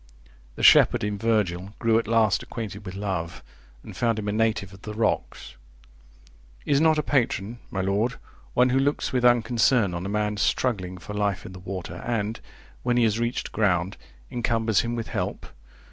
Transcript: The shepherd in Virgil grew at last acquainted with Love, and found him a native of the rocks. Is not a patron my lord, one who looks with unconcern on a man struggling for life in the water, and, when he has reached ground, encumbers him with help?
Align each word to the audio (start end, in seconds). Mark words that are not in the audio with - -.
The 0.55 0.63
shepherd 0.63 1.03
in 1.03 1.19
Virgil 1.19 1.75
grew 1.77 1.99
at 1.99 2.07
last 2.07 2.41
acquainted 2.41 2.87
with 2.87 2.95
Love, 2.95 3.43
and 3.83 3.95
found 3.95 4.17
him 4.17 4.27
a 4.27 4.31
native 4.31 4.73
of 4.73 4.81
the 4.81 4.95
rocks. 4.95 5.55
Is 6.65 6.81
not 6.81 6.97
a 6.97 7.03
patron 7.03 7.59
my 7.69 7.81
lord, 7.81 8.15
one 8.55 8.69
who 8.69 8.79
looks 8.79 9.13
with 9.13 9.23
unconcern 9.23 9.93
on 9.93 10.03
a 10.07 10.09
man 10.09 10.37
struggling 10.37 10.97
for 10.97 11.13
life 11.13 11.45
in 11.45 11.53
the 11.53 11.59
water, 11.59 11.97
and, 11.97 12.39
when 12.81 12.97
he 12.97 13.03
has 13.03 13.19
reached 13.19 13.51
ground, 13.51 13.95
encumbers 14.31 14.79
him 14.79 14.95
with 14.95 15.09
help? 15.09 15.45